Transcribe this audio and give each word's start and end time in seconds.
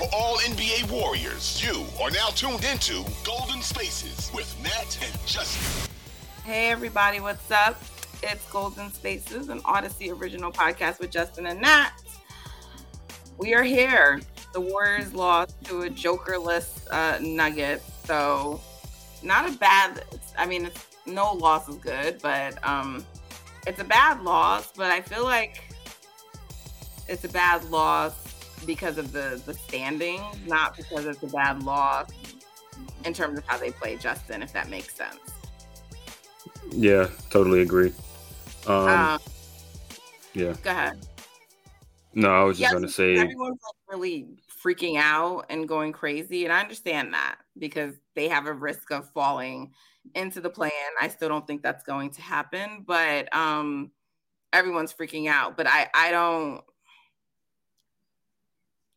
For 0.00 0.08
all 0.14 0.38
NBA, 0.38 0.90
warriors, 0.90 1.62
you 1.62 1.84
are 2.02 2.10
now 2.10 2.28
tuned 2.28 2.64
into 2.64 3.04
Golden 3.22 3.60
Spaces 3.60 4.30
with 4.32 4.58
Nat 4.62 4.98
and 5.04 5.26
Justin. 5.26 5.92
Hey 6.42 6.70
everybody, 6.70 7.20
what's 7.20 7.50
up? 7.50 7.78
It's 8.22 8.50
Golden 8.50 8.90
Spaces, 8.90 9.50
an 9.50 9.60
Odyssey 9.66 10.10
original 10.10 10.50
podcast 10.52 11.00
with 11.00 11.10
Justin 11.10 11.48
and 11.48 11.60
Nat. 11.60 11.90
We 13.36 13.52
are 13.52 13.62
here. 13.62 14.22
The 14.54 14.62
Warriors 14.62 15.12
lost 15.12 15.62
to 15.64 15.82
a 15.82 15.90
jokerless 15.90 16.86
uh, 16.90 17.18
Nugget, 17.20 17.82
so 18.06 18.58
not 19.22 19.50
a 19.50 19.52
bad. 19.52 20.06
I 20.38 20.46
mean, 20.46 20.64
it's, 20.64 20.86
no 21.04 21.34
loss 21.34 21.68
is 21.68 21.76
good, 21.76 22.22
but 22.22 22.56
um, 22.66 23.04
it's 23.66 23.80
a 23.82 23.84
bad 23.84 24.22
loss. 24.22 24.72
But 24.74 24.92
I 24.92 25.02
feel 25.02 25.24
like 25.24 25.62
it's 27.06 27.24
a 27.24 27.28
bad 27.28 27.64
loss 27.64 28.29
because 28.66 28.98
of 28.98 29.12
the 29.12 29.40
the 29.46 29.54
standings, 29.54 30.36
not 30.46 30.76
because 30.76 31.06
it's 31.06 31.22
a 31.22 31.26
bad 31.28 31.62
loss 31.62 32.10
in 33.04 33.12
terms 33.12 33.38
of 33.38 33.46
how 33.46 33.58
they 33.58 33.70
play. 33.70 33.96
Justin, 33.96 34.42
if 34.42 34.52
that 34.52 34.68
makes 34.68 34.94
sense. 34.94 35.18
Yeah, 36.70 37.08
totally 37.30 37.62
agree. 37.62 37.92
Um, 38.66 38.88
Um, 38.88 39.20
yeah. 40.34 40.54
go 40.62 40.70
ahead. 40.70 41.06
No, 42.14 42.28
I 42.30 42.44
was 42.44 42.58
just 42.58 42.72
going 42.72 42.82
to 42.82 42.88
say, 42.88 43.16
everyone's 43.16 43.60
like 43.62 43.74
really 43.88 44.28
freaking 44.64 44.96
out 44.96 45.46
and 45.48 45.68
going 45.68 45.92
crazy, 45.92 46.44
and 46.44 46.52
I 46.52 46.60
understand 46.60 47.14
that 47.14 47.36
because 47.58 47.94
they 48.14 48.28
have 48.28 48.46
a 48.46 48.52
risk 48.52 48.90
of 48.90 49.08
falling 49.10 49.72
into 50.14 50.40
the 50.40 50.50
play-in. 50.50 50.72
I 51.00 51.08
still 51.08 51.28
don't 51.28 51.46
think 51.46 51.62
that's 51.62 51.84
going 51.84 52.10
to 52.10 52.22
happen, 52.22 52.84
but 52.86 53.34
um, 53.34 53.92
everyone's 54.52 54.92
freaking 54.92 55.28
out. 55.28 55.56
But 55.56 55.66
I, 55.68 55.88
I 55.94 56.10
don't. 56.10 56.62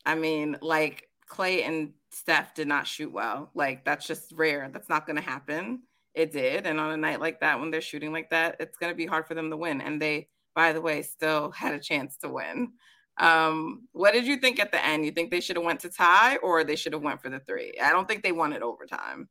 I 0.06 0.16
mean, 0.16 0.58
like 0.62 1.10
Clay 1.28 1.64
and 1.64 1.94
Steph 2.12 2.54
did 2.56 2.68
not 2.68 2.88
shoot 2.88 3.12
well. 3.12 3.50
Like 3.54 3.86
that's 3.86 4.06
just 4.06 4.32
rare. 4.34 4.70
That's 4.72 4.90
not 4.90 5.06
going 5.06 5.16
to 5.16 5.22
happen. 5.22 5.84
It 6.14 6.32
did, 6.32 6.68
and 6.68 6.80
on 6.80 6.92
a 6.92 6.98
night 6.98 7.20
like 7.20 7.40
that, 7.40 7.60
when 7.60 7.72
they're 7.72 7.82
shooting 7.82 8.12
like 8.12 8.30
that, 8.30 8.58
it's 8.60 8.78
going 8.78 8.92
to 8.92 8.96
be 8.96 9.08
hard 9.08 9.28
for 9.28 9.34
them 9.34 9.50
to 9.50 9.58
win. 9.58 9.82
And 9.82 10.00
they, 10.00 10.28
by 10.54 10.72
the 10.72 10.82
way, 10.82 11.02
still 11.02 11.50
had 11.50 11.74
a 11.74 11.80
chance 11.80 12.18
to 12.18 12.30
win. 12.30 12.74
Um, 13.18 13.88
what 13.94 14.14
did 14.14 14.28
you 14.28 14.38
think 14.38 14.60
at 14.60 14.72
the 14.72 14.84
end? 14.86 15.06
You 15.06 15.12
think 15.12 15.32
they 15.32 15.40
should 15.40 15.56
have 15.56 15.66
went 15.66 15.80
to 15.80 15.90
tie 15.90 16.38
or 16.38 16.64
they 16.64 16.76
should 16.76 16.94
have 16.94 17.02
went 17.02 17.22
for 17.22 17.30
the 17.30 17.40
three? 17.40 17.74
I 17.82 17.92
don't 17.92 18.08
think 18.08 18.22
they 18.22 18.32
won 18.32 18.54
it 18.54 18.62
overtime. 18.62 19.28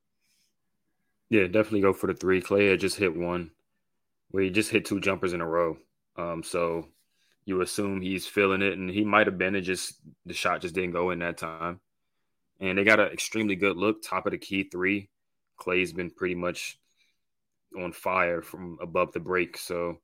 yeah, 1.31 1.45
definitely 1.45 1.83
go 1.83 1.93
for 1.93 2.09
the 2.09 2.15
three. 2.15 2.41
Clay 2.41 2.67
had 2.67 2.81
just 2.81 2.97
hit 2.97 3.17
one 3.17 3.53
he 4.41 4.51
just 4.51 4.71
hit 4.71 4.85
two 4.85 5.01
jumpers 5.01 5.33
in 5.33 5.41
a 5.41 5.47
row. 5.47 5.77
Um, 6.17 6.43
so 6.43 6.89
you 7.45 7.61
assume 7.61 8.01
he's 8.01 8.27
feeling 8.27 8.63
it, 8.63 8.75
and 8.79 8.89
he 8.91 9.05
might 9.05 9.27
have 9.27 9.39
been. 9.39 9.57
It 9.57 9.63
just 9.63 9.95
the 10.27 10.35
shot 10.35 10.61
just 10.61 10.75
didn't 10.75 10.93
go 10.93 11.11
in 11.11 11.19
that 11.21 11.39
time. 11.39 11.81
And 12.61 12.79
they 12.79 12.85
got 12.85 13.01
an 13.01 13.09
extremely 13.09 13.57
good 13.57 13.77
look, 13.77 14.03
top 14.03 14.27
of 14.27 14.33
the 14.33 14.39
key 14.39 14.65
three. 14.65 15.09
Clay's 15.57 15.93
been 15.93 16.11
pretty 16.11 16.37
much 16.37 16.79
on 17.77 17.93
fire 17.93 18.43
from 18.43 18.79
above 18.81 19.13
the 19.13 19.21
break, 19.21 19.57
so 19.57 19.99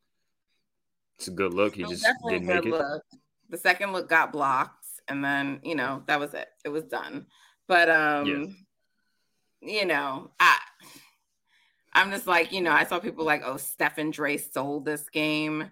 it's 1.18 1.28
a 1.28 1.32
good 1.32 1.54
look. 1.54 1.74
He 1.74 1.84
just 1.84 2.06
didn't 2.28 2.46
make 2.46 2.66
it. 2.66 2.70
look. 2.70 3.02
The 3.50 3.58
second 3.58 3.92
look 3.92 4.08
got 4.08 4.32
blocked, 4.32 4.86
and 5.06 5.24
then 5.24 5.60
you 5.62 5.74
know 5.74 6.02
that 6.06 6.18
was 6.18 6.34
it. 6.34 6.48
It 6.64 6.70
was 6.70 6.84
done. 6.84 7.26
But 7.68 7.88
um, 7.88 8.56
you 9.60 9.84
know, 9.84 10.30
I 10.40 10.58
I'm 11.92 12.10
just 12.10 12.26
like 12.26 12.52
you 12.52 12.60
know 12.60 12.72
I 12.72 12.84
saw 12.84 12.98
people 12.98 13.24
like 13.24 13.42
oh 13.44 13.56
Steph 13.56 13.98
and 13.98 14.12
Dre 14.12 14.36
sold 14.36 14.84
this 14.84 15.08
game. 15.08 15.70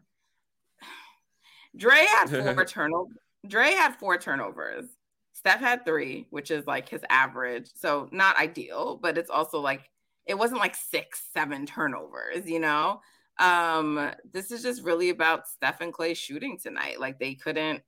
Dre 1.77 2.05
had 2.13 2.31
four 2.31 2.65
turnovers. 2.67 3.17
Dre 3.47 3.73
had 3.73 3.95
four 3.97 4.19
turnovers. 4.19 4.87
Steph 5.33 5.61
had 5.61 5.85
three, 5.85 6.27
which 6.31 6.51
is 6.51 6.67
like 6.67 6.89
his 6.89 7.03
average. 7.11 7.71
So 7.75 8.09
not 8.11 8.39
ideal, 8.39 8.99
but 9.01 9.19
it's 9.19 9.31
also 9.31 9.61
like 9.61 9.91
it 10.27 10.37
wasn't 10.37 10.61
like 10.61 10.75
six, 10.75 11.23
seven 11.33 11.67
turnovers, 11.67 12.49
you 12.49 12.59
know? 12.59 13.01
Um, 13.39 14.11
this 14.33 14.51
is 14.51 14.63
just 14.63 14.83
really 14.83 15.11
about 15.11 15.47
Steph 15.47 15.81
and 15.81 15.93
Clay 15.93 16.15
shooting 16.15 16.59
tonight. 16.59 17.01
Like 17.01 17.19
they 17.19 17.35
couldn't 17.35 17.83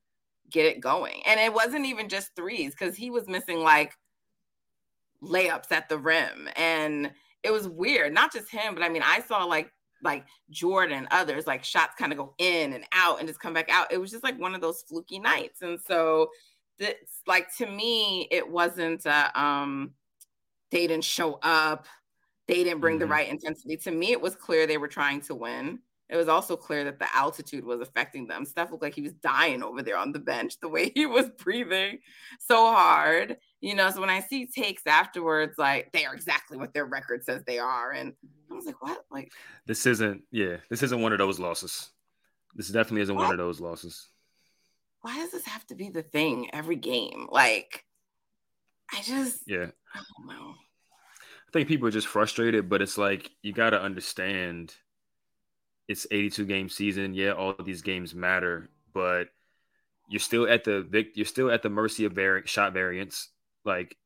get 0.50 0.66
it 0.66 0.80
going. 0.80 1.22
And 1.26 1.40
it 1.40 1.52
wasn't 1.52 1.86
even 1.86 2.08
just 2.08 2.36
threes 2.36 2.72
because 2.72 2.96
he 2.96 3.10
was 3.10 3.26
missing 3.26 3.60
like 3.60 3.94
layups 5.22 5.72
at 5.72 5.88
the 5.88 5.98
rim. 5.98 6.48
And 6.54 7.10
it 7.42 7.50
was 7.50 7.68
weird. 7.68 8.12
Not 8.12 8.32
just 8.32 8.50
him, 8.50 8.74
but 8.74 8.82
I 8.82 8.88
mean, 8.88 9.02
I 9.04 9.20
saw 9.20 9.44
like 9.44 9.72
like 10.02 10.26
Jordan, 10.50 11.08
others 11.10 11.46
like 11.46 11.64
shots 11.64 11.94
kind 11.98 12.12
of 12.12 12.18
go 12.18 12.34
in 12.38 12.72
and 12.72 12.84
out 12.92 13.18
and 13.18 13.28
just 13.28 13.40
come 13.40 13.54
back 13.54 13.68
out. 13.70 13.92
It 13.92 13.98
was 13.98 14.10
just 14.10 14.24
like 14.24 14.38
one 14.38 14.54
of 14.54 14.60
those 14.60 14.82
fluky 14.82 15.18
nights. 15.18 15.62
And 15.62 15.80
so 15.80 16.30
it's 16.78 17.22
like 17.26 17.54
to 17.58 17.66
me, 17.66 18.28
it 18.30 18.48
wasn't 18.48 19.06
uh, 19.06 19.30
um 19.34 19.92
they 20.70 20.86
didn't 20.86 21.04
show 21.04 21.38
up, 21.42 21.86
they 22.48 22.64
didn't 22.64 22.80
bring 22.80 22.98
the 22.98 23.06
Mhm. 23.06 23.10
right 23.10 23.28
intensity. 23.28 23.76
To 23.78 23.90
me, 23.90 24.12
it 24.12 24.20
was 24.20 24.36
clear 24.36 24.66
they 24.66 24.78
were 24.78 24.88
trying 24.88 25.20
to 25.22 25.34
win. 25.34 25.80
It 26.08 26.16
was 26.16 26.28
also 26.28 26.56
clear 26.56 26.84
that 26.84 26.98
the 26.98 27.14
altitude 27.14 27.64
was 27.64 27.80
affecting 27.80 28.26
them. 28.26 28.44
Steph 28.46 28.70
looked 28.70 28.82
like 28.82 28.94
he 28.94 29.02
was 29.02 29.12
dying 29.14 29.62
over 29.62 29.82
there 29.82 29.98
on 29.98 30.12
the 30.12 30.18
bench, 30.18 30.58
the 30.60 30.68
way 30.68 30.90
he 30.96 31.06
was 31.06 31.30
breathing 31.30 32.00
so 32.40 32.56
hard. 32.72 33.38
You 33.60 33.74
know, 33.74 33.90
so 33.90 34.00
when 34.00 34.10
I 34.10 34.20
see 34.20 34.46
takes 34.46 34.86
afterwards, 34.86 35.58
like 35.58 35.90
they 35.92 36.04
are 36.04 36.14
exactly 36.14 36.56
what 36.56 36.72
their 36.72 36.84
record 36.86 37.24
says 37.24 37.42
they 37.44 37.58
are. 37.58 37.90
And 37.90 38.12
I 38.50 38.54
was 38.54 38.66
like, 38.66 38.80
what? 38.80 39.04
Like, 39.10 39.32
This 39.66 39.84
isn't, 39.86 40.22
yeah, 40.30 40.58
this 40.70 40.82
isn't 40.84 41.00
one 41.00 41.12
of 41.12 41.18
those 41.18 41.38
losses. 41.40 41.90
This 42.54 42.68
definitely 42.68 43.02
isn't 43.02 43.14
one 43.14 43.32
of 43.32 43.38
those 43.38 43.60
losses. 43.60 44.08
why 45.02 45.16
does 45.16 45.32
this 45.32 45.46
have 45.46 45.66
to 45.66 45.74
be 45.74 45.90
the 45.90 46.02
thing 46.02 46.50
every 46.52 46.76
game? 46.76 47.26
Like, 47.30 47.84
I 48.92 49.02
just, 49.02 49.42
Yeah. 49.46 49.66
I 49.94 50.00
don't 50.18 50.28
know. 50.28 50.54
I 50.54 51.50
think 51.52 51.66
people 51.68 51.88
are 51.88 51.92
just 51.92 52.06
frustrated, 52.06 52.68
but 52.68 52.82
it's 52.82 52.98
like 52.98 53.30
you 53.42 53.52
got 53.52 53.70
to 53.70 53.80
understand 53.80 54.74
it's 55.88 56.06
82 56.10 56.44
game 56.44 56.68
season. 56.68 57.14
Yeah, 57.14 57.32
all 57.32 57.50
of 57.50 57.64
these 57.64 57.80
games 57.82 58.14
matter, 58.14 58.68
but 58.92 59.28
you're 60.10 60.20
still 60.20 60.46
at 60.48 60.64
the 60.64 61.06
you're 61.14 61.24
still 61.24 61.50
at 61.50 61.62
the 61.62 61.70
mercy 61.70 62.04
of 62.04 62.12
vari- 62.12 62.46
shot 62.46 62.74
variance. 62.74 63.30
Like 63.68 63.96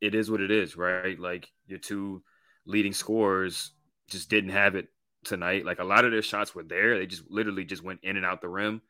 it 0.00 0.14
is 0.14 0.30
what 0.30 0.40
it 0.40 0.50
is, 0.50 0.76
right? 0.76 1.18
Like 1.18 1.48
your 1.66 1.78
two 1.78 2.22
leading 2.66 2.92
scorers 2.92 3.72
just 4.08 4.28
didn't 4.28 4.50
have 4.50 4.74
it 4.74 4.88
tonight. 5.24 5.64
Like 5.64 5.78
a 5.78 5.84
lot 5.84 6.04
of 6.04 6.10
their 6.10 6.22
shots 6.22 6.54
were 6.54 6.64
there, 6.64 6.98
they 6.98 7.06
just 7.06 7.30
literally 7.30 7.64
just 7.64 7.84
went 7.84 8.00
in 8.02 8.16
and 8.16 8.26
out 8.26 8.42
the 8.42 8.48
rim. 8.48 8.82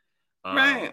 Um, 0.44 0.56
Right. 0.56 0.93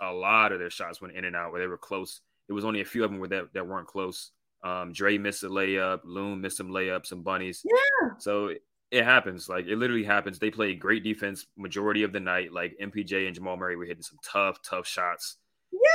A 0.00 0.12
lot 0.12 0.52
of 0.52 0.58
their 0.58 0.68
shots 0.68 1.00
went 1.00 1.16
in 1.16 1.24
and 1.24 1.34
out 1.34 1.52
where 1.52 1.60
they 1.60 1.66
were 1.66 1.78
close. 1.78 2.20
It 2.48 2.52
was 2.52 2.66
only 2.66 2.82
a 2.82 2.84
few 2.84 3.02
of 3.02 3.10
them 3.10 3.18
where 3.18 3.30
that, 3.30 3.54
that 3.54 3.66
weren't 3.66 3.86
close. 3.86 4.32
Um, 4.62 4.92
Dre 4.92 5.16
missed 5.16 5.42
a 5.42 5.48
layup, 5.48 6.00
Loon 6.04 6.42
missed 6.42 6.58
some 6.58 6.68
layups, 6.68 7.06
some 7.06 7.22
bunnies. 7.22 7.62
Yeah. 7.64 8.10
So 8.18 8.48
it, 8.48 8.62
it 8.90 9.04
happens. 9.04 9.48
Like 9.48 9.66
it 9.66 9.76
literally 9.76 10.04
happens. 10.04 10.38
They 10.38 10.50
played 10.50 10.80
great 10.80 11.02
defense 11.02 11.46
majority 11.56 12.02
of 12.02 12.12
the 12.12 12.20
night. 12.20 12.52
Like 12.52 12.76
MPJ 12.82 13.26
and 13.26 13.34
Jamal 13.34 13.56
Murray 13.56 13.76
were 13.76 13.86
hitting 13.86 14.02
some 14.02 14.18
tough, 14.22 14.58
tough 14.62 14.86
shots. 14.86 15.36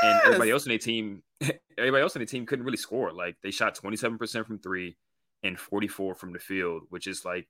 And 0.03 0.21
everybody 0.25 0.51
else 0.51 0.65
in 0.65 0.71
the 0.71 0.77
team, 0.77 1.23
everybody 1.77 2.01
else 2.01 2.15
in 2.15 2.21
the 2.21 2.25
team 2.25 2.45
couldn't 2.45 2.65
really 2.65 2.77
score. 2.77 3.11
Like 3.11 3.35
they 3.43 3.51
shot 3.51 3.75
27% 3.75 4.45
from 4.45 4.59
three 4.59 4.97
and 5.43 5.59
44 5.59 6.15
from 6.15 6.33
the 6.33 6.39
field, 6.39 6.83
which 6.89 7.07
is 7.07 7.25
like 7.25 7.47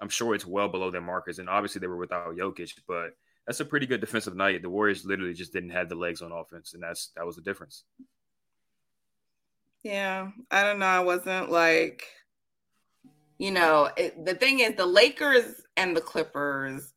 I'm 0.00 0.08
sure 0.08 0.34
it's 0.34 0.46
well 0.46 0.68
below 0.68 0.90
their 0.90 1.00
markers. 1.00 1.38
And 1.38 1.48
obviously 1.48 1.80
they 1.80 1.86
were 1.86 1.96
without 1.96 2.36
Jokic, 2.36 2.72
but 2.86 3.10
that's 3.46 3.60
a 3.60 3.64
pretty 3.64 3.86
good 3.86 4.00
defensive 4.00 4.36
night. 4.36 4.62
The 4.62 4.70
Warriors 4.70 5.04
literally 5.04 5.34
just 5.34 5.52
didn't 5.52 5.70
have 5.70 5.88
the 5.88 5.94
legs 5.94 6.22
on 6.22 6.32
offense, 6.32 6.74
and 6.74 6.82
that's 6.82 7.12
that 7.16 7.26
was 7.26 7.36
the 7.36 7.42
difference. 7.42 7.84
Yeah, 9.82 10.30
I 10.50 10.62
don't 10.64 10.78
know. 10.78 10.86
I 10.86 11.00
wasn't 11.00 11.50
like, 11.50 12.04
you 13.38 13.50
know, 13.50 13.88
it, 13.96 14.24
the 14.24 14.34
thing 14.34 14.60
is, 14.60 14.74
the 14.76 14.86
Lakers 14.86 15.62
and 15.76 15.96
the 15.96 16.00
Clippers 16.00 16.92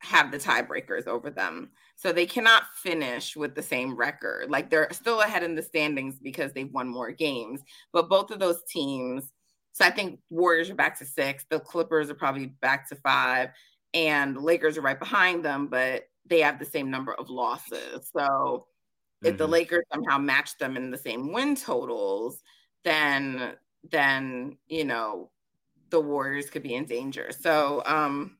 have 0.00 0.30
the 0.30 0.38
tiebreakers 0.38 1.06
over 1.06 1.30
them. 1.30 1.70
So 1.96 2.12
they 2.12 2.26
cannot 2.26 2.64
finish 2.74 3.36
with 3.36 3.54
the 3.54 3.62
same 3.62 3.94
record. 3.94 4.50
Like 4.50 4.70
they're 4.70 4.88
still 4.92 5.20
ahead 5.20 5.42
in 5.42 5.54
the 5.54 5.62
standings 5.62 6.18
because 6.18 6.52
they've 6.52 6.72
won 6.72 6.88
more 6.88 7.12
games. 7.12 7.60
But 7.92 8.08
both 8.08 8.30
of 8.30 8.40
those 8.40 8.62
teams, 8.68 9.30
so 9.72 9.84
I 9.84 9.90
think 9.90 10.20
Warriors 10.30 10.70
are 10.70 10.74
back 10.74 10.98
to 10.98 11.04
six, 11.04 11.44
the 11.48 11.60
Clippers 11.60 12.10
are 12.10 12.14
probably 12.14 12.46
back 12.46 12.88
to 12.88 12.96
five, 12.96 13.50
and 13.92 14.36
the 14.36 14.40
Lakers 14.40 14.78
are 14.78 14.82
right 14.82 14.98
behind 14.98 15.44
them, 15.44 15.68
but 15.68 16.04
they 16.26 16.40
have 16.40 16.58
the 16.58 16.64
same 16.64 16.90
number 16.90 17.14
of 17.14 17.28
losses. 17.28 18.10
So 18.12 18.20
mm-hmm. 18.20 19.26
if 19.26 19.36
the 19.36 19.44
mm-hmm. 19.44 19.52
Lakers 19.52 19.84
somehow 19.92 20.18
match 20.18 20.56
them 20.58 20.76
in 20.76 20.90
the 20.90 20.98
same 20.98 21.32
win 21.32 21.54
totals, 21.56 22.42
then 22.84 23.54
then 23.90 24.56
you 24.68 24.84
know 24.84 25.30
the 25.90 26.00
Warriors 26.00 26.48
could 26.48 26.62
be 26.62 26.74
in 26.74 26.86
danger. 26.86 27.30
So 27.38 27.82
um 27.84 28.38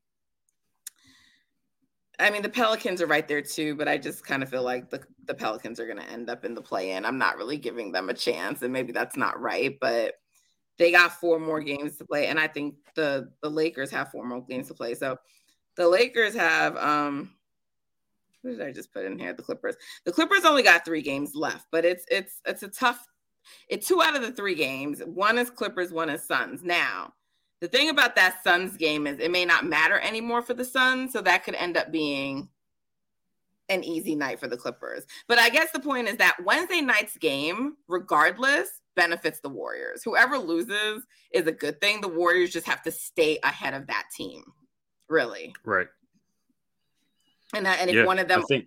I 2.20 2.30
mean, 2.30 2.42
the 2.42 2.48
Pelicans 2.48 3.00
are 3.00 3.06
right 3.06 3.26
there 3.26 3.42
too, 3.42 3.74
but 3.74 3.88
I 3.88 3.96
just 3.96 4.24
kind 4.24 4.42
of 4.42 4.48
feel 4.48 4.62
like 4.62 4.90
the, 4.90 5.02
the 5.26 5.34
Pelicans 5.34 5.80
are 5.80 5.86
going 5.86 5.98
to 5.98 6.10
end 6.10 6.28
up 6.28 6.44
in 6.44 6.54
the 6.54 6.62
play 6.62 6.92
in. 6.92 7.04
I'm 7.04 7.18
not 7.18 7.36
really 7.36 7.56
giving 7.56 7.92
them 7.92 8.10
a 8.10 8.14
chance, 8.14 8.62
and 8.62 8.72
maybe 8.72 8.92
that's 8.92 9.16
not 9.16 9.40
right, 9.40 9.76
but 9.80 10.14
they 10.78 10.92
got 10.92 11.12
four 11.12 11.38
more 11.38 11.60
games 11.60 11.96
to 11.98 12.04
play, 12.04 12.26
and 12.26 12.38
I 12.38 12.46
think 12.46 12.74
the 12.94 13.30
the 13.42 13.50
Lakers 13.50 13.90
have 13.90 14.10
four 14.10 14.24
more 14.24 14.42
games 14.42 14.68
to 14.68 14.74
play. 14.74 14.94
So 14.94 15.18
the 15.76 15.88
Lakers 15.88 16.34
have 16.34 16.76
um, 16.76 17.32
what 18.42 18.52
did 18.52 18.62
I 18.62 18.72
just 18.72 18.92
put 18.92 19.04
in 19.04 19.18
here? 19.18 19.32
The 19.32 19.42
Clippers. 19.42 19.76
The 20.04 20.12
Clippers 20.12 20.44
only 20.44 20.62
got 20.62 20.84
three 20.84 21.02
games 21.02 21.34
left, 21.34 21.66
but 21.70 21.84
it's 21.84 22.04
it's 22.10 22.40
it's 22.46 22.62
a 22.62 22.68
tough. 22.68 23.06
It's 23.68 23.88
two 23.88 24.02
out 24.02 24.16
of 24.16 24.22
the 24.22 24.32
three 24.32 24.54
games. 24.54 25.00
One 25.00 25.38
is 25.38 25.50
Clippers, 25.50 25.92
one 25.92 26.10
is 26.10 26.26
Suns. 26.26 26.62
Now 26.62 27.14
the 27.60 27.68
thing 27.68 27.90
about 27.90 28.16
that 28.16 28.42
Suns 28.42 28.76
game 28.76 29.06
is 29.06 29.18
it 29.18 29.30
may 29.30 29.44
not 29.44 29.66
matter 29.66 29.98
anymore 30.00 30.42
for 30.42 30.54
the 30.54 30.64
Suns, 30.64 31.12
so 31.12 31.20
that 31.20 31.44
could 31.44 31.54
end 31.54 31.76
up 31.76 31.92
being 31.92 32.48
an 33.68 33.84
easy 33.84 34.14
night 34.14 34.40
for 34.40 34.48
the 34.48 34.56
Clippers. 34.56 35.04
But 35.28 35.38
I 35.38 35.48
guess 35.48 35.70
the 35.70 35.80
point 35.80 36.08
is 36.08 36.16
that 36.16 36.38
Wednesday 36.44 36.80
night's 36.80 37.16
game, 37.16 37.76
regardless, 37.86 38.68
benefits 38.96 39.40
the 39.40 39.48
Warriors. 39.48 40.02
Whoever 40.02 40.38
loses 40.38 41.04
is 41.32 41.46
a 41.46 41.52
good 41.52 41.80
thing. 41.80 42.00
The 42.00 42.08
Warriors 42.08 42.50
just 42.50 42.66
have 42.66 42.82
to 42.82 42.90
stay 42.90 43.38
ahead 43.42 43.74
of 43.74 43.86
that 43.86 44.04
team, 44.14 44.42
really. 45.08 45.54
Right. 45.64 45.86
And 47.54 47.66
that, 47.66 47.80
and 47.80 47.90
if 47.90 47.96
yeah, 47.96 48.04
one 48.04 48.18
of 48.18 48.28
them, 48.28 48.40
I 48.40 48.44
think 48.48 48.66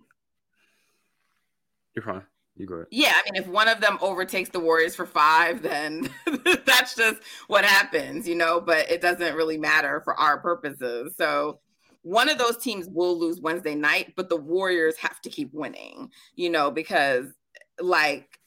you're 1.94 2.04
fine. 2.04 2.22
You 2.56 2.66
go 2.66 2.74
ahead. 2.74 2.86
Yeah, 2.90 3.12
I 3.14 3.22
mean, 3.30 3.42
if 3.42 3.48
one 3.48 3.68
of 3.68 3.80
them 3.80 3.98
overtakes 4.00 4.50
the 4.50 4.60
Warriors 4.60 4.94
for 4.94 5.06
five, 5.06 5.60
then 5.62 6.08
that's 6.64 6.94
just 6.94 7.20
what 7.48 7.64
happens, 7.64 8.28
you 8.28 8.36
know. 8.36 8.60
But 8.60 8.90
it 8.90 9.00
doesn't 9.00 9.34
really 9.34 9.58
matter 9.58 10.00
for 10.04 10.14
our 10.14 10.38
purposes. 10.38 11.14
So 11.16 11.58
one 12.02 12.28
of 12.28 12.38
those 12.38 12.58
teams 12.58 12.86
will 12.88 13.18
lose 13.18 13.40
Wednesday 13.40 13.74
night, 13.74 14.12
but 14.14 14.28
the 14.28 14.36
Warriors 14.36 14.96
have 14.98 15.20
to 15.22 15.30
keep 15.30 15.52
winning, 15.52 16.10
you 16.36 16.50
know, 16.50 16.70
because 16.70 17.26
like 17.80 18.38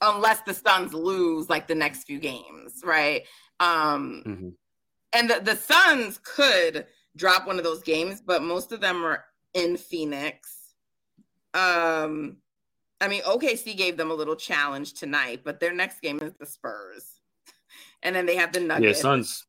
unless 0.00 0.40
the 0.40 0.52
Suns 0.52 0.92
lose 0.92 1.48
like 1.48 1.66
the 1.66 1.74
next 1.74 2.04
few 2.04 2.18
games, 2.18 2.82
right? 2.84 3.22
Um 3.60 4.22
mm-hmm. 4.26 4.48
and 5.12 5.30
the, 5.30 5.40
the 5.40 5.56
Suns 5.56 6.18
could 6.22 6.86
drop 7.16 7.46
one 7.46 7.58
of 7.58 7.64
those 7.64 7.82
games, 7.82 8.20
but 8.20 8.42
most 8.42 8.72
of 8.72 8.80
them 8.80 9.04
are 9.04 9.24
in 9.54 9.76
Phoenix. 9.76 10.74
Um 11.54 12.38
I 13.00 13.08
mean, 13.08 13.22
OKC 13.22 13.76
gave 13.76 13.96
them 13.96 14.10
a 14.10 14.14
little 14.14 14.36
challenge 14.36 14.94
tonight, 14.94 15.42
but 15.44 15.60
their 15.60 15.74
next 15.74 16.00
game 16.00 16.20
is 16.20 16.32
the 16.38 16.46
Spurs, 16.46 17.20
and 18.02 18.14
then 18.14 18.26
they 18.26 18.36
have 18.36 18.52
the 18.52 18.60
Nuggets. 18.60 18.98
Yeah, 18.98 19.02
Suns. 19.02 19.44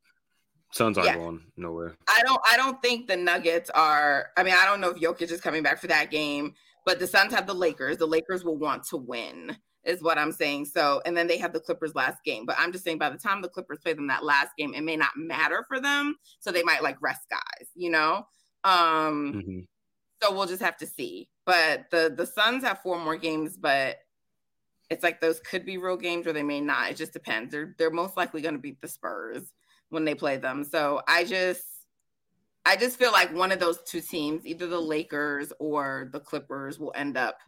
Suns 0.72 0.98
aren't 0.98 1.08
yeah. 1.08 1.16
going 1.16 1.40
nowhere. 1.56 1.96
I 2.08 2.22
don't. 2.24 2.40
I 2.50 2.56
don't 2.56 2.80
think 2.82 3.06
the 3.06 3.16
Nuggets 3.16 3.70
are. 3.70 4.30
I 4.36 4.42
mean, 4.42 4.54
I 4.54 4.64
don't 4.64 4.80
know 4.80 4.90
if 4.90 4.98
Jokic 4.98 5.30
is 5.30 5.40
coming 5.40 5.62
back 5.62 5.80
for 5.80 5.86
that 5.86 6.10
game, 6.10 6.54
but 6.84 6.98
the 6.98 7.06
Suns 7.06 7.32
have 7.32 7.46
the 7.46 7.54
Lakers. 7.54 7.98
The 7.98 8.06
Lakers 8.06 8.44
will 8.44 8.58
want 8.58 8.82
to 8.88 8.96
win, 8.96 9.56
is 9.84 10.02
what 10.02 10.18
I'm 10.18 10.32
saying. 10.32 10.66
So, 10.66 11.00
and 11.06 11.16
then 11.16 11.28
they 11.28 11.38
have 11.38 11.52
the 11.52 11.60
Clippers 11.60 11.94
last 11.94 12.22
game. 12.24 12.44
But 12.46 12.56
I'm 12.58 12.72
just 12.72 12.84
saying, 12.84 12.98
by 12.98 13.10
the 13.10 13.18
time 13.18 13.40
the 13.40 13.48
Clippers 13.48 13.78
play 13.78 13.92
them 13.92 14.08
that 14.08 14.24
last 14.24 14.50
game, 14.58 14.74
it 14.74 14.82
may 14.82 14.96
not 14.96 15.10
matter 15.16 15.64
for 15.68 15.80
them. 15.80 16.16
So 16.40 16.50
they 16.50 16.62
might 16.62 16.82
like 16.82 17.00
rest 17.00 17.22
guys, 17.30 17.68
you 17.74 17.90
know. 17.90 18.26
Um, 18.64 19.32
mm-hmm. 19.34 19.58
So 20.22 20.32
we'll 20.32 20.46
just 20.46 20.62
have 20.62 20.76
to 20.78 20.86
see. 20.86 21.28
But 21.44 21.90
the 21.90 22.12
the 22.14 22.26
Suns 22.26 22.64
have 22.64 22.80
four 22.80 22.98
more 22.98 23.16
games, 23.16 23.56
but 23.56 23.98
it's 24.90 25.02
like 25.02 25.20
those 25.20 25.40
could 25.40 25.64
be 25.64 25.78
real 25.78 25.96
games 25.96 26.26
or 26.26 26.32
they 26.32 26.42
may 26.42 26.60
not. 26.60 26.90
It 26.90 26.96
just 26.96 27.12
depends. 27.12 27.52
They're 27.52 27.74
they're 27.78 27.90
most 27.90 28.16
likely 28.16 28.40
going 28.40 28.54
to 28.54 28.60
beat 28.60 28.80
the 28.80 28.88
Spurs 28.88 29.52
when 29.90 30.04
they 30.04 30.14
play 30.14 30.36
them. 30.36 30.64
So 30.64 31.02
I 31.06 31.24
just 31.24 31.64
I 32.64 32.76
just 32.76 32.98
feel 32.98 33.12
like 33.12 33.32
one 33.34 33.52
of 33.52 33.60
those 33.60 33.82
two 33.82 34.00
teams, 34.00 34.46
either 34.46 34.66
the 34.66 34.80
Lakers 34.80 35.52
or 35.58 36.08
the 36.12 36.20
Clippers, 36.20 36.78
will 36.78 36.92
end 36.96 37.16
up 37.16 37.38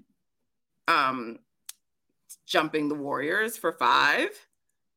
um 0.86 1.38
jumping 2.46 2.88
the 2.88 2.94
Warriors 2.94 3.56
for 3.56 3.72
five. 3.72 4.28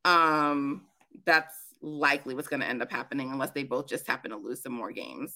Um 0.06 0.88
that's 1.25 1.56
likely 1.81 2.35
what's 2.35 2.47
going 2.47 2.59
to 2.59 2.68
end 2.68 2.81
up 2.81 2.91
happening 2.91 3.31
unless 3.31 3.51
they 3.51 3.63
both 3.63 3.88
just 3.88 4.06
happen 4.07 4.31
to 4.31 4.38
lose 4.38 4.62
some 4.62 4.71
more 4.73 4.91
games. 4.91 5.35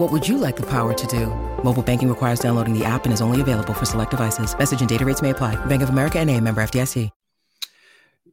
What 0.00 0.12
would 0.12 0.26
you 0.26 0.38
like 0.38 0.56
the 0.56 0.64
power 0.66 0.94
to 0.94 1.06
do? 1.06 1.26
Mobile 1.62 1.82
banking 1.82 2.08
requires 2.08 2.40
downloading 2.40 2.72
the 2.72 2.86
app 2.86 3.04
and 3.04 3.12
is 3.12 3.20
only 3.20 3.42
available 3.42 3.74
for 3.74 3.84
select 3.84 4.10
devices. 4.10 4.56
Message 4.58 4.80
and 4.80 4.88
data 4.88 5.04
rates 5.04 5.20
may 5.20 5.28
apply. 5.28 5.62
Bank 5.66 5.82
of 5.82 5.90
America 5.90 6.18
and 6.18 6.30
a 6.30 6.40
member 6.40 6.62
FDIC. 6.62 7.10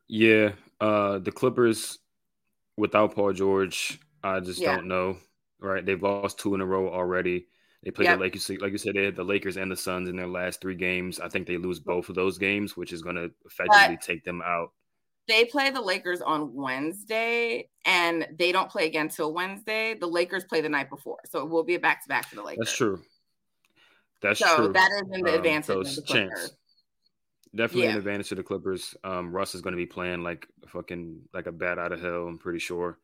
Yeah, 0.08 0.52
uh, 0.80 1.20
the 1.20 1.34
Clippers 1.34 2.00
without 2.78 3.14
Paul 3.14 3.34
George, 3.34 4.00
I 4.24 4.40
just 4.40 4.62
yeah. 4.62 4.78
don't 4.78 4.88
know. 4.88 5.18
Right, 5.60 5.86
they've 5.86 6.02
lost 6.02 6.40
two 6.40 6.56
in 6.56 6.62
a 6.62 6.66
row 6.66 6.88
already. 6.88 7.48
They 7.84 7.92
played 7.92 8.06
yep. 8.06 8.18
the 8.18 8.24
Lakers, 8.24 8.50
like 8.50 8.72
you 8.72 8.78
said, 8.78 8.94
they 8.96 9.04
had 9.04 9.18
the 9.18 9.26
Lakers 9.26 9.58
and 9.58 9.70
the 9.70 9.76
Suns 9.76 10.08
in 10.08 10.16
their 10.16 10.26
last 10.26 10.62
three 10.62 10.76
games. 10.76 11.20
I 11.20 11.28
think 11.28 11.48
they 11.48 11.58
lose 11.58 11.82
both 11.82 12.08
of 12.08 12.16
those 12.16 12.38
games, 12.38 12.78
which 12.78 12.94
is 12.94 13.02
going 13.02 13.18
to 13.18 13.30
effectively 13.46 13.98
but 13.98 14.02
take 14.02 14.24
them 14.24 14.42
out. 14.42 14.70
They 15.28 15.46
play 15.46 15.72
the 15.72 15.82
Lakers 15.82 16.22
on 16.22 16.54
Wednesday, 16.54 17.70
and 17.86 18.28
they 18.38 18.52
don't 18.52 18.70
play 18.70 18.88
again 18.88 19.10
till 19.10 19.34
Wednesday. 19.34 19.94
The 19.94 20.08
Lakers 20.08 20.46
play 20.46 20.62
the 20.62 20.70
night 20.70 20.90
before, 20.90 21.18
so 21.30 21.40
it 21.40 21.50
will 21.50 21.64
be 21.64 21.76
a 21.76 21.80
back 21.80 22.04
to 22.04 22.10
back 22.10 22.28
for 22.28 22.36
the 22.36 22.44
Lakers. 22.44 22.68
That's 22.68 22.78
true. 22.78 23.02
That's 24.22 24.40
so 24.40 24.56
true. 24.56 24.74
that 24.74 24.90
is 24.92 25.04
in 25.12 25.22
the 25.22 25.32
um, 25.32 25.36
advantage 25.36 25.66
so 25.66 25.80
of 25.82 25.96
the 25.96 26.02
Clippers. 26.02 26.40
Chance 26.40 26.58
definitely 27.58 27.86
yeah. 27.86 27.92
an 27.92 27.98
advantage 27.98 28.30
to 28.30 28.36
the 28.36 28.44
Clippers. 28.44 28.96
Um, 29.04 29.32
Russ 29.32 29.56
is 29.56 29.62
going 29.62 29.74
to 29.74 29.78
be 29.78 29.86
playing 29.86 30.24
like 30.24 30.48
fucking 30.68 31.22
like 31.34 31.48
a 31.48 31.52
bat 31.52 31.80
out 31.80 31.92
of 31.92 32.02
hell. 32.02 32.28
I'm 32.28 32.38
pretty 32.38 32.60
sure. 32.60 33.00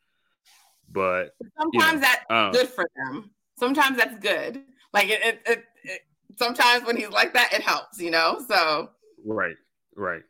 But 0.89 1.35
sometimes 1.59 1.93
you 1.93 1.99
know, 1.99 1.99
that's 1.99 2.25
um, 2.29 2.51
good 2.51 2.69
for 2.69 2.89
them. 2.95 3.31
Sometimes 3.57 3.97
that's 3.97 4.17
good. 4.19 4.61
Like 4.93 5.09
it, 5.09 5.21
it, 5.23 5.41
it, 5.45 5.63
it, 5.83 6.01
Sometimes 6.37 6.85
when 6.85 6.97
he's 6.97 7.09
like 7.09 7.33
that, 7.33 7.53
it 7.53 7.61
helps. 7.61 7.99
You 7.99 8.11
know. 8.11 8.39
So. 8.47 8.89
Right. 9.25 9.55
Right. 9.95 10.23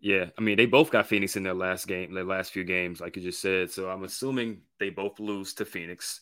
Yeah, 0.00 0.26
I 0.38 0.40
mean 0.40 0.56
they 0.56 0.66
both 0.66 0.90
got 0.90 1.06
Phoenix 1.06 1.36
in 1.36 1.42
their 1.42 1.54
last 1.54 1.88
game, 1.88 2.14
their 2.14 2.24
last 2.24 2.52
few 2.52 2.64
games, 2.64 3.00
like 3.00 3.16
you 3.16 3.22
just 3.22 3.40
said. 3.40 3.70
So 3.70 3.88
I'm 3.90 4.04
assuming 4.04 4.62
they 4.78 4.90
both 4.90 5.18
lose 5.18 5.54
to 5.54 5.64
Phoenix. 5.64 6.20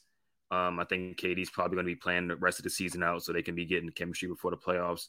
Um, 0.50 0.78
I 0.78 0.85
think 0.85 1.18
KD's 1.18 1.50
probably 1.50 1.75
going 1.75 1.87
to 1.87 1.92
be 1.92 1.97
playing 1.97 2.28
the 2.28 2.37
rest 2.37 2.59
of 2.59 2.64
the 2.64 2.71
season 2.71 3.02
out, 3.02 3.23
so 3.23 3.33
they 3.33 3.42
can 3.42 3.54
be 3.54 3.64
getting 3.66 3.90
chemistry 3.90 4.28
before 4.28 4.50
the 4.50 4.56
playoffs. 4.56 5.09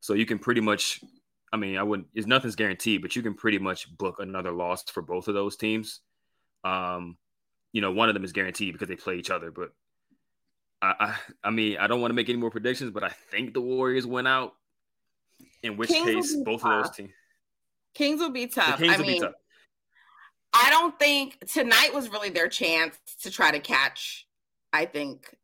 So 0.00 0.14
you 0.14 0.24
can 0.24 0.38
pretty 0.38 0.60
much 0.60 1.00
I 1.52 1.56
mean, 1.56 1.76
I 1.78 1.82
wouldn't. 1.82 2.08
Is 2.14 2.26
nothing's 2.26 2.56
guaranteed, 2.56 3.02
but 3.02 3.16
you 3.16 3.22
can 3.22 3.34
pretty 3.34 3.58
much 3.58 3.96
book 3.96 4.16
another 4.18 4.52
loss 4.52 4.84
for 4.84 5.02
both 5.02 5.28
of 5.28 5.34
those 5.34 5.56
teams. 5.56 6.00
Um, 6.64 7.16
you 7.72 7.80
know, 7.80 7.92
one 7.92 8.08
of 8.08 8.14
them 8.14 8.24
is 8.24 8.32
guaranteed 8.32 8.72
because 8.72 8.88
they 8.88 8.96
play 8.96 9.16
each 9.16 9.30
other. 9.30 9.50
But 9.50 9.70
I, 10.82 10.94
I, 11.00 11.16
I 11.44 11.50
mean, 11.50 11.78
I 11.78 11.86
don't 11.86 12.00
want 12.00 12.10
to 12.10 12.14
make 12.14 12.28
any 12.28 12.38
more 12.38 12.50
predictions, 12.50 12.90
but 12.90 13.04
I 13.04 13.10
think 13.30 13.54
the 13.54 13.60
Warriors 13.60 14.06
went 14.06 14.28
out. 14.28 14.54
In 15.62 15.76
which 15.76 15.90
Kings 15.90 16.32
case, 16.32 16.36
both 16.44 16.64
of 16.64 16.70
those 16.70 16.96
teams. 16.96 17.10
Kings 17.94 18.20
will 18.20 18.30
be 18.30 18.46
tough. 18.46 18.80
I 18.82 18.96
mean, 18.98 19.22
tough. 19.22 19.32
I 20.52 20.70
don't 20.70 20.98
think 20.98 21.46
tonight 21.46 21.92
was 21.92 22.08
really 22.08 22.30
their 22.30 22.48
chance 22.48 22.96
to 23.22 23.30
try 23.30 23.50
to 23.50 23.60
catch. 23.60 24.26
I 24.72 24.86
think 24.86 25.34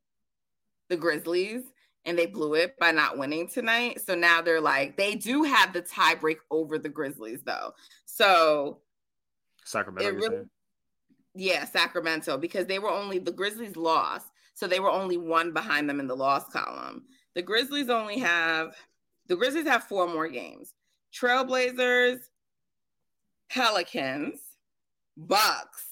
the 0.88 0.96
Grizzlies 0.96 1.62
and 2.04 2.18
they 2.18 2.26
blew 2.26 2.54
it 2.54 2.78
by 2.78 2.90
not 2.90 3.18
winning 3.18 3.48
tonight. 3.48 4.00
So 4.04 4.14
now 4.14 4.42
they're 4.42 4.60
like, 4.60 4.96
they 4.96 5.14
do 5.14 5.42
have 5.42 5.72
the 5.72 5.80
tie 5.80 6.14
break 6.14 6.38
over 6.50 6.78
the 6.78 6.88
Grizzlies 6.88 7.42
though. 7.42 7.72
So 8.04 8.80
Sacramento. 9.64 10.12
Really, 10.12 10.44
yeah, 11.34 11.64
Sacramento, 11.64 12.36
because 12.38 12.66
they 12.66 12.78
were 12.78 12.90
only 12.90 13.18
the 13.18 13.32
Grizzlies 13.32 13.76
lost. 13.76 14.28
So 14.54 14.66
they 14.66 14.80
were 14.80 14.90
only 14.90 15.16
one 15.16 15.52
behind 15.52 15.88
them 15.88 15.98
in 15.98 16.06
the 16.06 16.14
loss 16.14 16.48
column. 16.50 17.04
The 17.34 17.42
Grizzlies 17.42 17.88
only 17.90 18.18
have 18.20 18.76
the 19.26 19.36
Grizzlies 19.36 19.66
have 19.66 19.84
four 19.84 20.06
more 20.06 20.28
games. 20.28 20.74
Trailblazers, 21.12 22.18
Pelicans, 23.54 24.40
Bucks, 25.16 25.84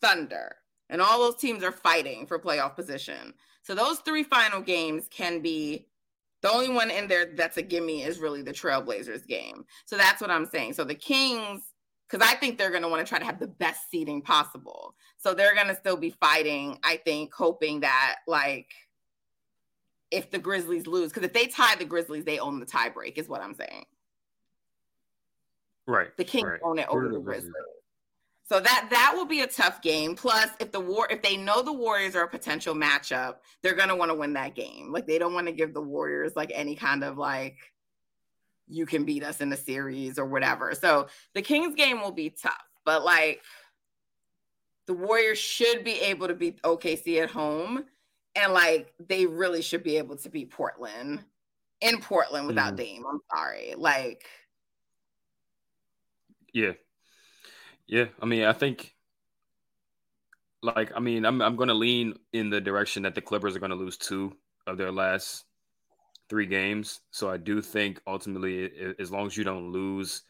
Thunder. 0.00 0.54
And 0.88 1.02
all 1.02 1.18
those 1.18 1.34
teams 1.34 1.64
are 1.64 1.72
fighting 1.72 2.26
for 2.26 2.38
playoff 2.38 2.76
position. 2.76 3.34
So 3.62 3.74
those 3.74 3.98
three 3.98 4.22
final 4.22 4.60
games 4.60 5.08
can 5.10 5.42
be 5.42 5.88
the 6.42 6.50
only 6.52 6.68
one 6.68 6.92
in 6.92 7.08
there 7.08 7.32
that's 7.34 7.56
a 7.56 7.62
gimme 7.62 8.04
is 8.04 8.20
really 8.20 8.42
the 8.42 8.52
Trailblazers 8.52 9.26
game. 9.26 9.64
So 9.84 9.96
that's 9.96 10.20
what 10.20 10.30
I'm 10.30 10.46
saying. 10.46 10.74
So 10.74 10.84
the 10.84 10.94
Kings, 10.94 11.62
because 12.08 12.24
I 12.24 12.36
think 12.36 12.56
they're 12.56 12.70
going 12.70 12.82
to 12.82 12.88
want 12.88 13.04
to 13.04 13.08
try 13.08 13.18
to 13.18 13.24
have 13.24 13.40
the 13.40 13.48
best 13.48 13.90
seating 13.90 14.22
possible. 14.22 14.94
So 15.16 15.34
they're 15.34 15.56
going 15.56 15.66
to 15.66 15.74
still 15.74 15.96
be 15.96 16.10
fighting, 16.10 16.78
I 16.84 16.98
think, 16.98 17.34
hoping 17.34 17.80
that 17.80 18.18
like 18.28 18.70
if 20.12 20.30
the 20.30 20.38
Grizzlies 20.38 20.86
lose, 20.86 21.10
because 21.10 21.26
if 21.26 21.32
they 21.32 21.46
tie 21.46 21.74
the 21.74 21.84
Grizzlies, 21.84 22.24
they 22.24 22.38
own 22.38 22.60
the 22.60 22.66
tiebreak, 22.66 23.18
is 23.18 23.28
what 23.28 23.42
I'm 23.42 23.54
saying. 23.54 23.86
Right. 25.86 26.16
The 26.16 26.24
Kings 26.24 26.48
right. 26.48 26.60
own 26.62 26.78
it 26.78 26.88
over 26.88 27.08
the 27.08 27.20
Grizzlies. 27.20 27.52
So 28.48 28.60
that 28.60 28.88
that 28.90 29.12
will 29.14 29.24
be 29.24 29.40
a 29.40 29.46
tough 29.46 29.82
game. 29.82 30.14
Plus, 30.14 30.48
if 30.60 30.70
the 30.70 30.80
war 30.80 31.08
if 31.10 31.20
they 31.20 31.36
know 31.36 31.62
the 31.62 31.72
Warriors 31.72 32.14
are 32.14 32.22
a 32.22 32.28
potential 32.28 32.74
matchup, 32.74 33.36
they're 33.62 33.74
gonna 33.74 33.96
want 33.96 34.10
to 34.10 34.14
win 34.16 34.34
that 34.34 34.54
game. 34.54 34.92
Like 34.92 35.06
they 35.06 35.18
don't 35.18 35.34
want 35.34 35.48
to 35.48 35.52
give 35.52 35.74
the 35.74 35.82
Warriors 35.82 36.36
like 36.36 36.52
any 36.54 36.76
kind 36.76 37.02
of 37.02 37.18
like 37.18 37.56
you 38.68 38.86
can 38.86 39.04
beat 39.04 39.24
us 39.24 39.40
in 39.40 39.48
the 39.48 39.56
series 39.56 40.18
or 40.18 40.26
whatever. 40.26 40.74
So 40.74 41.08
the 41.34 41.42
Kings 41.42 41.74
game 41.74 42.00
will 42.00 42.12
be 42.12 42.30
tough, 42.30 42.54
but 42.84 43.04
like 43.04 43.42
the 44.86 44.94
Warriors 44.94 45.38
should 45.38 45.82
be 45.82 46.00
able 46.00 46.28
to 46.28 46.34
beat 46.34 46.62
OKC 46.62 47.22
at 47.22 47.30
home. 47.30 47.84
And 48.36 48.52
like 48.52 48.92
they 49.08 49.26
really 49.26 49.62
should 49.62 49.82
be 49.82 49.96
able 49.96 50.16
to 50.16 50.28
beat 50.28 50.50
Portland 50.50 51.24
in 51.80 52.00
Portland 52.00 52.46
without 52.46 52.74
mm. 52.74 52.76
Dame. 52.76 53.04
I'm 53.08 53.20
sorry. 53.34 53.74
Like 53.76 54.24
Yeah. 56.56 56.72
Yeah, 57.86 58.06
I 58.20 58.24
mean, 58.26 58.44
I 58.44 58.52
think 58.54 58.94
like 60.62 60.92
I 60.94 61.00
mean, 61.00 61.24
I'm 61.24 61.40
I'm 61.42 61.56
going 61.56 61.68
to 61.68 61.74
lean 61.74 62.14
in 62.32 62.50
the 62.50 62.60
direction 62.60 63.02
that 63.02 63.14
the 63.14 63.20
Clippers 63.20 63.54
are 63.56 63.58
going 63.60 63.70
to 63.70 63.76
lose 63.76 63.96
two 63.96 64.32
of 64.66 64.78
their 64.78 64.90
last 64.90 65.44
three 66.28 66.46
games. 66.46 67.00
So 67.10 67.30
I 67.30 67.36
do 67.36 67.62
think 67.62 68.00
ultimately, 68.06 68.70
as 68.98 69.10
long 69.10 69.26
as 69.26 69.36
you 69.36 69.44
don't 69.44 69.72
lose 69.72 70.22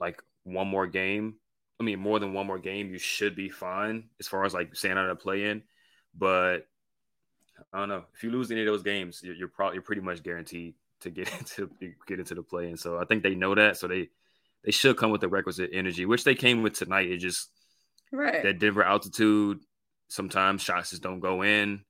like 0.00 0.22
one 0.44 0.68
more 0.68 0.86
game, 0.86 1.36
I 1.80 1.84
mean, 1.84 2.00
more 2.00 2.18
than 2.18 2.32
one 2.34 2.46
more 2.46 2.58
game, 2.58 2.90
you 2.92 2.98
should 2.98 3.36
be 3.36 3.48
fine 3.48 4.10
as 4.20 4.28
far 4.28 4.44
as 4.44 4.54
like 4.54 4.74
staying 4.76 4.98
out 4.98 5.10
of 5.10 5.18
the 5.18 5.22
play 5.22 5.46
in. 5.46 5.62
But 6.16 6.66
I 7.72 7.78
don't 7.78 7.88
know 7.88 8.04
if 8.14 8.22
you 8.22 8.30
lose 8.30 8.50
any 8.50 8.60
of 8.60 8.66
those 8.66 8.82
games, 8.82 9.20
you're, 9.22 9.34
you're 9.34 9.48
probably 9.48 9.74
you're 9.76 9.82
pretty 9.82 10.02
much 10.02 10.22
guaranteed 10.22 10.74
to 11.00 11.10
get 11.10 11.30
into 11.38 11.70
get 12.06 12.18
into 12.18 12.34
the 12.34 12.42
play 12.42 12.70
in. 12.70 12.76
So 12.76 12.98
I 12.98 13.04
think 13.04 13.22
they 13.22 13.34
know 13.34 13.54
that. 13.54 13.76
So 13.76 13.88
they 13.88 14.08
they 14.64 14.70
should 14.70 14.96
come 14.96 15.10
with 15.10 15.20
the 15.20 15.28
requisite 15.28 15.70
energy, 15.72 16.04
which 16.04 16.24
they 16.24 16.34
came 16.34 16.62
with 16.62 16.74
tonight. 16.74 17.10
It 17.10 17.18
just 17.18 17.48
right 18.12 18.42
that 18.42 18.58
Denver 18.58 18.82
altitude. 18.82 19.60
Sometimes 20.08 20.62
shots 20.62 20.90
just 20.90 21.02
don't 21.02 21.20
go 21.20 21.42
in, 21.42 21.84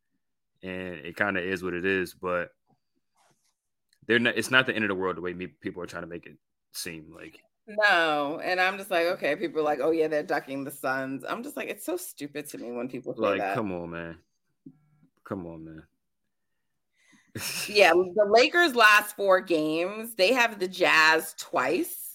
and 0.63 0.95
it 0.95 1.17
kind 1.17 1.39
of 1.39 1.45
is 1.45 1.63
what 1.63 1.75
it 1.75 1.87
is. 1.87 2.15
But 2.15 2.51
they're 4.07 4.19
not. 4.19 4.37
It's 4.37 4.51
not 4.51 4.67
the 4.67 4.75
end 4.75 4.85
of 4.85 4.89
the 4.89 4.95
world 4.95 5.17
the 5.17 5.23
way 5.23 5.33
me, 5.33 5.47
people 5.47 5.83
are 5.83 5.87
trying 5.87 6.03
to 6.03 6.09
make 6.09 6.27
it 6.27 6.37
seem 6.73 7.13
like. 7.15 7.41
No, 7.67 8.41
and 8.43 8.61
I'm 8.61 8.79
just 8.79 8.91
like, 8.91 9.07
okay, 9.07 9.37
people 9.37 9.61
are 9.61 9.65
like, 9.65 9.81
oh 9.81 9.91
yeah, 9.91 10.09
they're 10.09 10.23
ducking 10.23 10.65
the 10.65 10.71
Suns. 10.71 11.25
I'm 11.29 11.43
just 11.43 11.57
like, 11.57 11.69
it's 11.69 11.87
so 11.87 11.97
stupid 11.97 12.49
to 12.49 12.59
me 12.59 12.73
when 12.73 12.89
people 12.89 13.15
say 13.15 13.21
like, 13.21 13.41
that. 13.41 13.55
come 13.55 13.73
on, 13.73 13.91
man, 13.91 14.19
come 15.25 15.47
on, 15.47 15.65
man. 15.65 15.83
yeah, 17.69 17.93
the 18.15 18.27
Lakers' 18.29 18.75
last 18.75 19.17
four 19.17 19.41
games, 19.41 20.15
they 20.15 20.33
have 20.33 20.59
the 20.59 20.69
Jazz 20.69 21.35
twice 21.39 22.10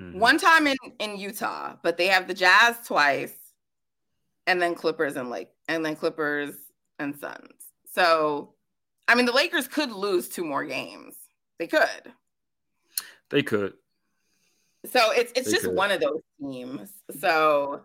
Mm-hmm. 0.00 0.18
One 0.18 0.38
time 0.38 0.66
in 0.66 0.76
in 1.00 1.18
Utah, 1.18 1.76
but 1.82 1.96
they 1.96 2.06
have 2.06 2.28
the 2.28 2.34
Jazz 2.34 2.76
twice, 2.86 3.34
and 4.46 4.62
then 4.62 4.74
Clippers 4.74 5.16
and 5.16 5.28
Lake, 5.28 5.48
and 5.68 5.84
then 5.84 5.96
Clippers 5.96 6.54
and 6.98 7.16
Suns. 7.16 7.52
So, 7.92 8.54
I 9.08 9.14
mean, 9.14 9.26
the 9.26 9.32
Lakers 9.32 9.66
could 9.66 9.90
lose 9.90 10.28
two 10.28 10.44
more 10.44 10.64
games. 10.64 11.16
They 11.58 11.66
could. 11.66 12.12
They 13.30 13.42
could. 13.42 13.74
So 14.86 15.10
it's 15.10 15.32
it's 15.34 15.46
they 15.46 15.52
just 15.52 15.64
could. 15.64 15.74
one 15.74 15.90
of 15.90 16.00
those 16.00 16.20
teams. 16.40 16.90
So 17.18 17.82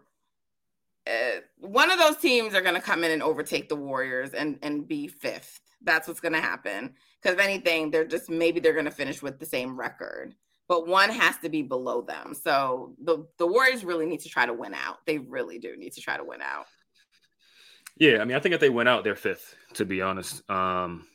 uh, 1.08 1.40
one 1.58 1.90
of 1.90 1.98
those 1.98 2.18
teams 2.18 2.54
are 2.54 2.62
going 2.62 2.76
to 2.76 2.82
come 2.82 3.04
in 3.04 3.12
and 3.12 3.24
overtake 3.24 3.70
the 3.70 3.76
Warriors 3.76 4.36
and 4.36 4.60
and 4.62 4.88
be 4.88 5.08
fifth. 5.08 5.60
That's 5.82 6.08
what's 6.08 6.22
going 6.22 6.34
to 6.34 6.42
happen. 6.42 6.94
Because 7.22 7.36
if 7.38 7.44
anything, 7.44 7.90
they're 7.90 8.06
just 8.06 8.30
maybe 8.30 8.60
they're 8.60 8.74
going 8.74 8.86
to 8.86 8.92
finish 8.92 9.22
with 9.22 9.40
the 9.40 9.46
same 9.46 9.78
record 9.78 10.36
but 10.68 10.88
one 10.88 11.10
has 11.10 11.38
to 11.40 11.50
be 11.50 11.62
below 11.62 12.02
them. 12.02 12.34
So 12.34 12.96
the 13.02 13.26
the 13.38 13.48
Warriors 13.48 13.84
really 13.84 14.06
need 14.06 14.22
to 14.22 14.30
try 14.30 14.46
to 14.46 14.54
win 14.54 14.74
out. 14.74 14.98
They 15.06 15.18
really 15.18 15.60
do 15.60 15.76
need 15.76 15.94
to 15.94 16.02
try 16.02 16.18
to 16.18 16.24
win 16.24 16.42
out. 16.42 16.66
Yeah, 17.98 18.22
I 18.22 18.26
mean, 18.26 18.36
I 18.36 18.40
think 18.40 18.56
if 18.56 18.62
they 18.62 18.70
win 18.70 18.88
out, 18.88 19.04
they're 19.04 19.16
fifth. 19.16 19.56
To 19.76 19.86
be 19.86 20.02
honest, 20.02 20.48
um, 20.50 21.08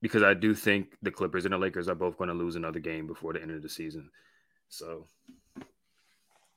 because 0.00 0.22
I 0.22 0.34
do 0.34 0.54
think 0.54 0.96
the 1.02 1.10
Clippers 1.10 1.44
and 1.44 1.54
the 1.54 1.58
Lakers 1.58 1.88
are 1.88 1.94
both 1.94 2.18
going 2.18 2.28
to 2.28 2.34
lose 2.34 2.56
another 2.56 2.80
game 2.80 3.06
before 3.06 3.32
the 3.32 3.42
end 3.42 3.50
of 3.50 3.62
the 3.62 3.68
season. 3.68 4.10
So 4.68 5.06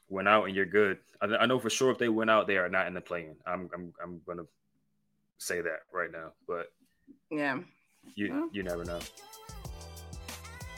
win 0.10 0.28
out 0.28 0.46
and 0.46 0.56
you're 0.56 0.66
good. 0.66 1.00
I, 1.22 1.26
I 1.28 1.46
know 1.46 1.60
for 1.60 1.70
sure 1.70 1.92
if 1.92 1.98
they 1.98 2.10
win 2.10 2.30
out, 2.30 2.48
they 2.48 2.58
are 2.58 2.70
not 2.70 2.88
in 2.88 2.94
the 2.94 3.02
play-in. 3.02 3.36
I'm 3.46 3.70
I'm 3.74 3.94
I'm 4.02 4.22
going 4.26 4.40
to 4.40 4.48
say 5.38 5.62
that 5.62 5.82
right 5.94 6.12
now, 6.12 6.32
but 6.48 6.68
yeah, 7.30 7.60
you 8.16 8.32
well. 8.32 8.50
you 8.52 8.64
never 8.64 8.84
know. 8.84 9.00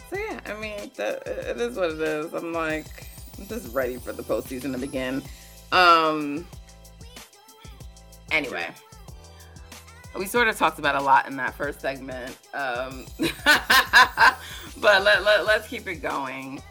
So 0.09 0.17
yeah, 0.17 0.39
I 0.47 0.53
mean, 0.59 0.91
that, 0.95 1.27
it 1.27 1.61
is 1.61 1.77
what 1.77 1.91
it 1.91 2.01
is. 2.01 2.33
I'm 2.33 2.53
like, 2.53 3.07
I'm 3.37 3.47
just 3.47 3.73
ready 3.73 3.97
for 3.97 4.11
the 4.11 4.23
postseason 4.23 4.71
to 4.73 4.79
begin. 4.79 5.21
Um. 5.71 6.47
Anyway, 8.31 8.67
we 10.17 10.25
sort 10.25 10.47
of 10.47 10.57
talked 10.57 10.79
about 10.79 10.95
a 10.95 11.01
lot 11.01 11.27
in 11.27 11.35
that 11.37 11.55
first 11.55 11.81
segment, 11.81 12.37
um, 12.53 13.05
but 13.17 15.03
let, 15.03 15.23
let, 15.23 15.45
let's 15.45 15.67
keep 15.67 15.87
it 15.87 15.95
going. 15.95 16.61